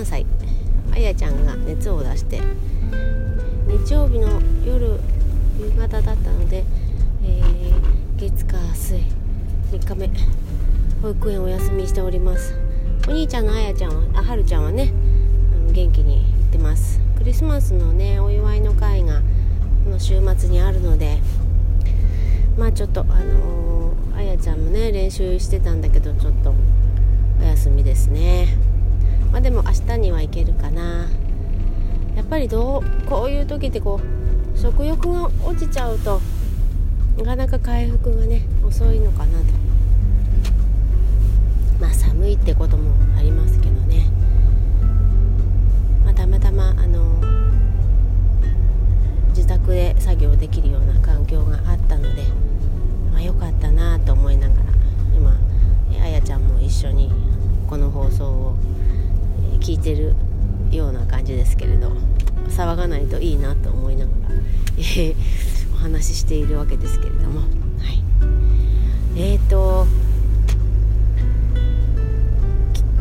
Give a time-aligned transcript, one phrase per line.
[0.00, 0.26] 3歳。
[0.92, 2.40] あやちゃんが熱を出して
[3.66, 4.98] 日曜日の夜
[5.58, 6.64] 夕方だったので、
[7.22, 8.98] えー、月火水
[9.70, 10.10] 3日目。
[11.02, 12.54] 保育園お休みしております。
[13.08, 14.90] お兄ちゃんのあやちゃんはあはるちゃんはね
[15.72, 16.98] 元気に行ってます。
[17.18, 19.20] クリスマスのねお祝いの会が
[19.84, 21.18] この週末にあるので
[22.56, 26.54] まあちょっとあのー、あやちゃんもね練習してたんだけどちょっと
[27.38, 28.69] お休みですね。
[29.32, 31.08] まあでも明日には行けるかな。
[32.16, 34.00] やっぱりどうこういう時ってこ
[34.54, 36.20] う食欲が落ちちゃうと
[37.16, 39.44] なかなか回復がね遅いのかなと。
[41.80, 43.79] まあ寒いってこともありますけど。
[59.70, 60.16] 聞いてる
[60.72, 61.92] ような感じですけれど
[62.48, 64.34] 騒がないといいなと思いながら、
[64.98, 65.14] え、
[65.72, 68.02] お話ししているわけですけれども、はい、
[69.16, 69.86] えーと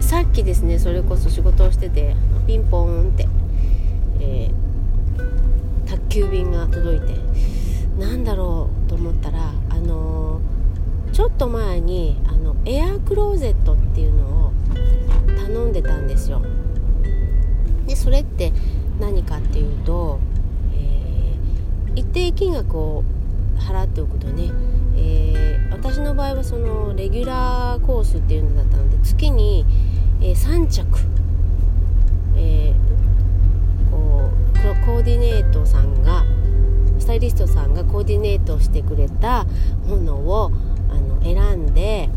[0.00, 2.16] さっきですねそれこそ仕事をしてて
[2.48, 3.28] ピンポーンって、
[4.20, 7.14] えー、宅急便が届いて
[7.96, 9.52] なんだろうと思ったら、
[11.36, 14.52] っと前にあのエアークローゼットっていうのを
[15.46, 16.42] 頼んでたんですよ。
[17.86, 18.52] でそれって
[18.98, 20.18] 何かっていうと、
[20.74, 23.04] えー、一定金額を
[23.58, 24.50] 払っておくとね、
[24.96, 29.66] えー、私の場合はそのレギュラーコースっていうのだったので月に、
[30.22, 30.86] えー、3着、
[32.38, 32.72] え、
[33.90, 36.24] こうコーディネートさんが
[36.98, 39.44] スタイリストさんがコーディネートしてくれた
[39.86, 40.50] ものを
[41.34, 42.08] 選んで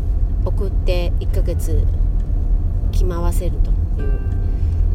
[0.44, 1.84] 送って1ヶ月
[2.92, 3.70] 着回せると
[4.02, 4.20] いう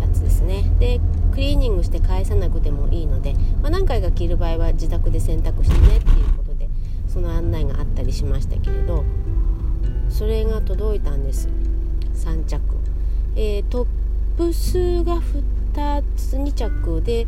[0.02, 0.64] やつですね。
[0.80, 1.00] で
[1.32, 6.70] クリーニングして返さなくてもいいので、まあ、何回か着る場合は自宅で洗濯してねっていうことで
[7.10, 9.04] その案内があったりしましたけれど
[10.10, 11.50] それが届いたんです。
[12.14, 12.62] 3着、
[13.36, 13.88] えー、トッ
[14.38, 15.18] プスが
[15.76, 17.28] 2つ2着で、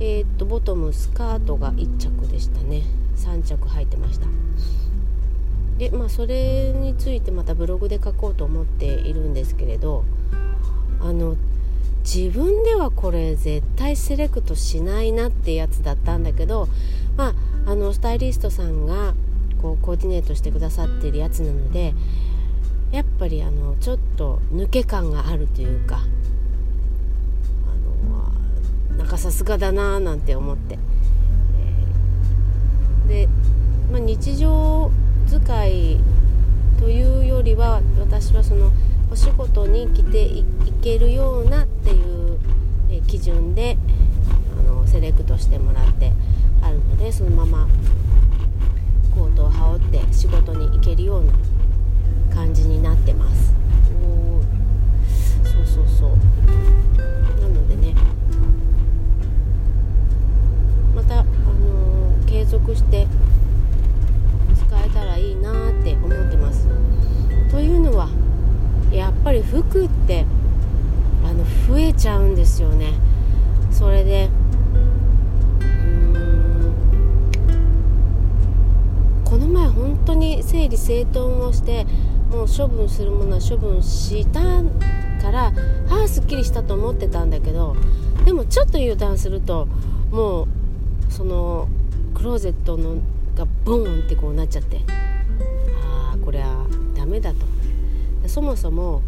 [0.00, 2.82] えー、とボトムスカートが1着でしたね。
[3.16, 4.26] 3着入ってました。
[5.82, 10.04] でまあそれについてまたブログで書こうと思っているんですけれど
[11.00, 11.34] あの
[12.04, 16.68] 自分ではこれ絶対セレクトしないなってやつだったんだけど、
[17.16, 17.34] ま
[17.66, 19.14] あ、あのスタイリストさんが
[19.60, 21.94] こうコーディネートしてくださってるやつなので
[22.92, 26.04] やっぱりあのちょっと抜け感があるというかあ
[28.92, 30.78] のなんかさすがだなーなんて思って、
[33.08, 33.28] で、
[33.90, 34.92] まあ、日常
[37.62, 38.72] いうよりは私はその
[39.10, 40.44] お仕事に来てい
[40.82, 42.38] けるようなっていう、
[43.06, 43.76] 基準で
[44.58, 46.12] あのセレクトしてもらって
[46.60, 47.68] あるのでそのまま
[49.14, 51.32] コートを羽織って仕事に行けるような
[52.34, 53.52] 感じになってます。
[55.44, 56.10] そうそうそう。
[57.40, 57.94] なのでね。
[60.94, 63.06] また、あのー、継続して
[69.82, 70.24] ぱり服って
[71.24, 72.94] あの増えちゃうんですよね。
[73.70, 74.28] それで
[79.24, 81.86] この前本当に整理整頓をして
[82.30, 84.40] もう処分するものは処分した
[85.22, 85.52] から
[85.88, 87.74] ああすっきりしたと思ってたんだけど
[88.26, 89.66] でもちょっと油断すると
[90.10, 90.48] もう
[91.08, 91.68] その
[92.14, 92.96] クローゼットの
[93.34, 94.80] がボーンってこうなっちゃって
[95.82, 97.38] ああこれはダメだと。
[98.28, 99.02] そもそも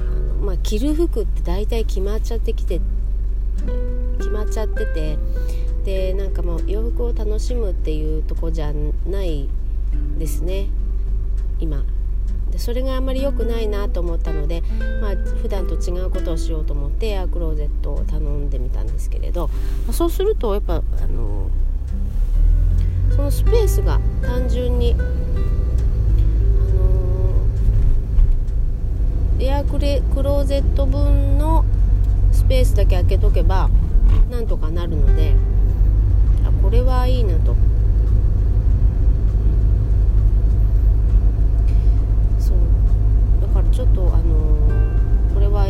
[0.00, 2.80] あの、まあ、着る服って大体決まっちゃってきて
[4.18, 5.18] 決まっちゃってて
[5.84, 8.72] でなんかもう洋服を楽しむっていうとこじゃ
[9.06, 9.48] ない
[10.18, 10.66] ですね。
[11.60, 11.84] 今。
[12.50, 14.62] でそれがあんまり良くないなと思ったので、
[15.00, 19.50] まあ普段と違うことをしようと思ってエアクローゼットを頼んでみたんですけれど、
[19.86, 21.50] ま、そうするとやっぱあの
[23.14, 24.94] そのスペースが単純に
[30.48, 31.64] レクローゼット分の
[32.32, 33.68] スペースだけ開けとけば
[34.30, 35.34] なんとかなるので
[36.44, 37.54] あこれはいいなと。
[42.38, 42.56] そう。
[43.42, 45.66] だからちょっとあのー、これは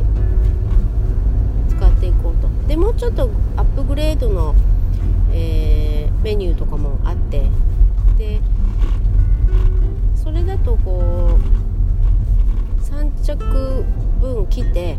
[1.69, 2.49] 使っていこうと。
[2.69, 4.55] でもうちょっとアップグレードの、
[5.33, 7.51] えー、メニューとかもあって。
[8.17, 8.41] で
[10.15, 11.28] それだとこう
[13.23, 13.37] 着
[14.21, 14.97] 分着て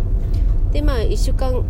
[0.71, 1.63] でまあ1週間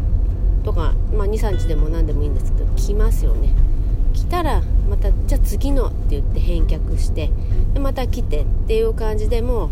[0.63, 3.49] とか、まあ、23日でも何でもいいんですけど着ますよね。
[4.13, 7.31] 着たらまたじゃあ次のって言って返却して
[7.73, 9.69] でまた着てっていう感じでもう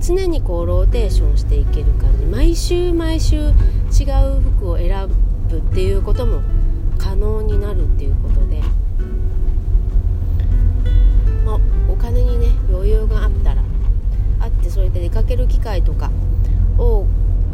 [0.00, 2.24] 常にこうローテーションしていける感じ。
[2.24, 3.52] 毎週毎週違う
[4.58, 5.08] 服を選
[5.48, 6.40] ぶっていうことも
[6.98, 8.60] 可能になるっていうことで、
[11.44, 11.58] まあ、
[11.88, 13.59] お金にね余裕があったら
[14.78, 16.10] あって出かける機会とか
[16.78, 17.06] 多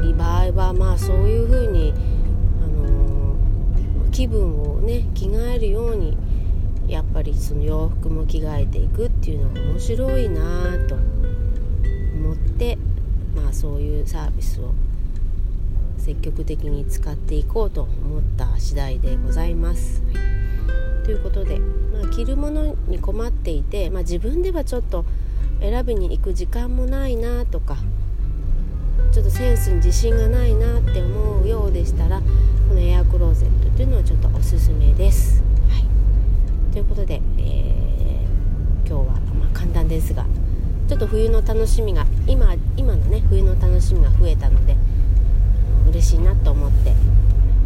[0.03, 1.95] い場合はまあそういうふうに、
[2.63, 6.17] あのー、気分をね着替えるように
[6.87, 10.43] やっぱりその洋服も着替えていくっていうのが面白いな
[10.89, 12.79] と思って
[13.35, 14.73] まあそういうサービスを
[15.99, 20.03] 積極的に使っていこうと思った次第でございます。
[21.05, 25.05] ということで、まあ、着るものに困っていて、まあ、自分ではちょっと
[25.61, 27.77] 選びに行く時間もないなとか
[29.13, 32.21] ちょっとセンスに自信がないなって思うようでしたら
[32.69, 35.43] このエアクローゼットというのはちょっとおすすめです。
[35.71, 40.27] はい、ということで、えー、今日は、ま、簡単ですが
[40.89, 44.77] ちょっと冬の楽しみが今今のね冬の楽しみが増えたので
[45.89, 46.93] 嬉しいなと思って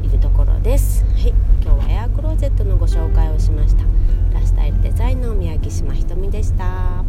[0.06, 1.04] いるところです。
[1.04, 1.34] はい。
[1.62, 3.84] 今日はエアクローゼットのご紹介をしました。
[4.32, 7.04] ラスタイルデザインの宮城島ひとみでした。